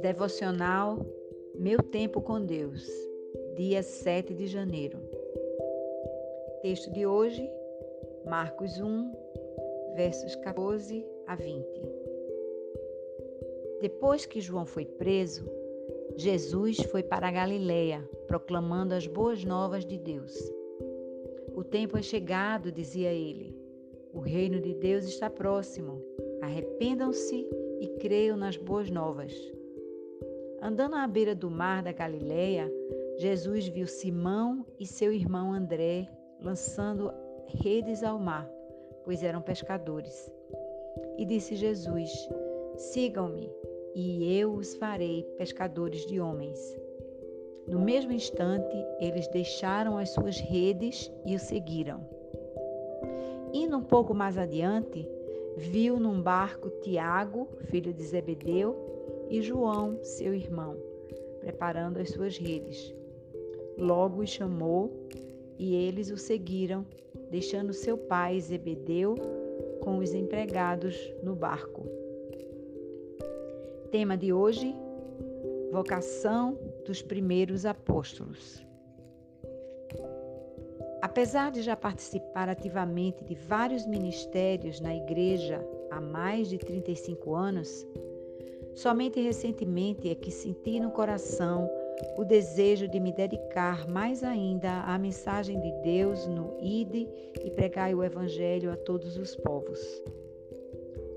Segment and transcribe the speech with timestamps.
[0.00, 1.04] Devocional
[1.54, 2.88] Meu Tempo com Deus,
[3.54, 4.98] dia 7 de janeiro.
[6.62, 7.46] Texto de hoje,
[8.24, 9.12] Marcos 1,
[9.96, 11.66] versos 14 a 20.
[13.82, 15.44] Depois que João foi preso,
[16.16, 20.34] Jesus foi para a Galiléia, proclamando as boas novas de Deus.
[21.54, 23.54] O tempo é chegado, dizia ele.
[24.14, 26.02] O reino de Deus está próximo.
[26.40, 27.46] Arrependam-se
[27.80, 29.59] e creiam nas boas novas.
[30.62, 32.70] Andando à beira do mar da Galileia,
[33.16, 36.06] Jesus viu Simão e seu irmão André
[36.38, 37.10] lançando
[37.46, 38.46] redes ao mar,
[39.02, 40.30] pois eram pescadores.
[41.16, 42.10] E disse Jesus:
[42.76, 43.50] Sigam-me,
[43.94, 46.58] e eu os farei pescadores de homens.
[47.66, 52.06] No mesmo instante, eles deixaram as suas redes e o seguiram.
[53.52, 55.08] Indo um pouco mais adiante,
[55.56, 58.76] viu num barco Tiago, filho de Zebedeu,
[59.30, 60.76] e João, seu irmão,
[61.38, 62.92] preparando as suas redes.
[63.78, 64.92] Logo os chamou
[65.56, 66.84] e eles o seguiram,
[67.30, 69.14] deixando seu pai Zebedeu
[69.80, 71.86] com os empregados no barco.
[73.92, 74.74] Tema de hoje:
[75.70, 78.66] Vocação dos primeiros apóstolos.
[81.00, 87.86] Apesar de já participar ativamente de vários ministérios na igreja há mais de 35 anos,
[88.74, 91.68] Somente recentemente é que senti no coração
[92.16, 97.08] o desejo de me dedicar mais ainda à mensagem de Deus no Ide
[97.44, 99.80] e pregai o Evangelho a todos os povos.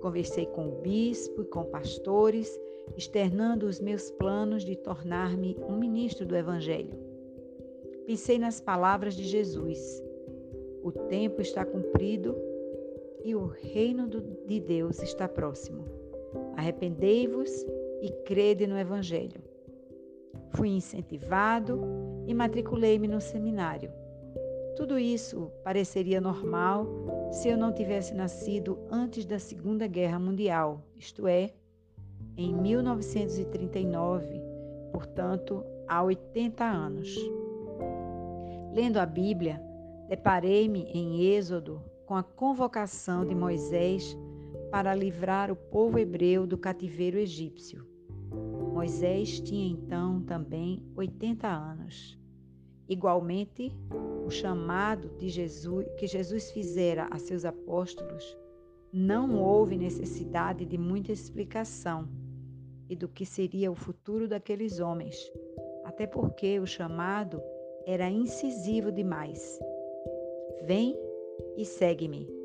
[0.00, 2.58] Conversei com o bispo e com pastores,
[2.96, 6.98] externando os meus planos de tornar-me um ministro do Evangelho.
[8.06, 10.02] Pensei nas palavras de Jesus:
[10.82, 12.34] O tempo está cumprido
[13.22, 15.99] e o reino de Deus está próximo.
[16.60, 17.50] Arrependei-vos
[18.02, 19.42] e crede no Evangelho.
[20.50, 21.80] Fui incentivado
[22.26, 23.90] e matriculei-me no seminário.
[24.76, 26.86] Tudo isso pareceria normal
[27.32, 31.50] se eu não tivesse nascido antes da Segunda Guerra Mundial, isto é,
[32.36, 34.42] em 1939,
[34.92, 37.16] portanto, há 80 anos.
[38.74, 39.62] Lendo a Bíblia,
[40.10, 44.14] deparei-me em Êxodo com a convocação de Moisés
[44.70, 47.86] para livrar o povo hebreu do cativeiro egípcio.
[48.72, 52.18] Moisés tinha então também 80 anos.
[52.88, 53.72] Igualmente,
[54.24, 58.36] o chamado de Jesus que Jesus fizera a seus apóstolos
[58.92, 62.08] não houve necessidade de muita explicação
[62.88, 65.16] e do que seria o futuro daqueles homens,
[65.84, 67.40] até porque o chamado
[67.86, 69.58] era incisivo demais.
[70.64, 70.96] Vem
[71.56, 72.39] e segue-me.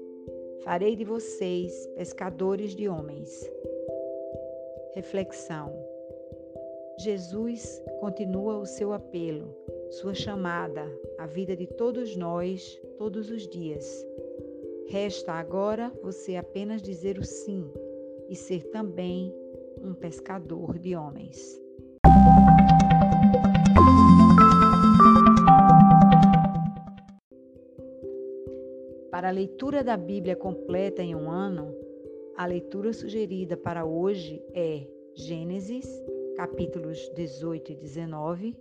[0.66, 3.48] Farei de vocês pescadores de homens.
[4.96, 5.72] Reflexão.
[6.98, 9.56] Jesus continua o seu apelo,
[9.92, 14.04] sua chamada à vida de todos nós, todos os dias.
[14.88, 17.72] Resta agora você apenas dizer o sim
[18.28, 19.32] e ser também
[19.84, 21.64] um pescador de homens.
[29.26, 31.76] Para a leitura da Bíblia completa em um ano,
[32.38, 35.88] a leitura sugerida para hoje é Gênesis,
[36.36, 38.56] capítulos 18 e 19,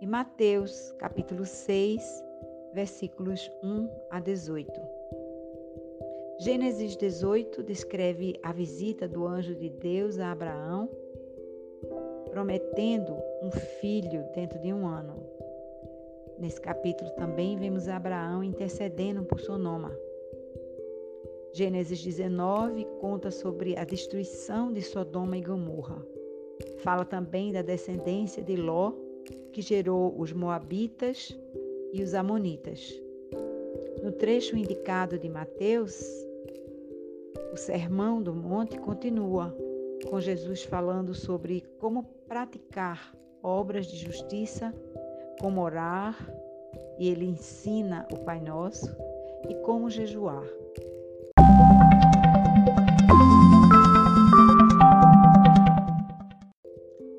[0.00, 2.02] e Mateus, capítulo 6,
[2.74, 4.68] versículos 1 a 18.
[6.40, 10.90] Gênesis 18 descreve a visita do anjo de Deus a Abraão,
[12.32, 15.37] prometendo um filho dentro de um ano.
[16.38, 19.92] Nesse capítulo também vemos Abraão intercedendo por Sonoma.
[21.52, 26.00] Gênesis 19 conta sobre a destruição de Sodoma e Gomorra.
[26.78, 28.92] Fala também da descendência de Ló,
[29.52, 31.36] que gerou os Moabitas
[31.92, 33.02] e os Amonitas.
[34.02, 36.00] No trecho indicado de Mateus,
[37.52, 39.52] o Sermão do Monte continua,
[40.08, 44.72] com Jesus falando sobre como praticar obras de justiça
[45.40, 46.16] como orar,
[46.98, 48.94] e ele ensina o Pai Nosso
[49.48, 50.44] e como jejuar.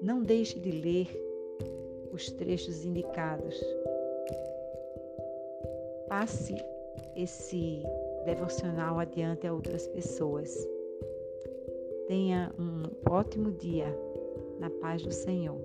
[0.01, 1.07] Não deixe de ler
[2.11, 3.55] os trechos indicados.
[6.07, 6.55] Passe
[7.15, 7.83] esse
[8.25, 10.67] devocional adiante a outras pessoas.
[12.07, 13.95] Tenha um ótimo dia
[14.59, 15.59] na paz do Senhor.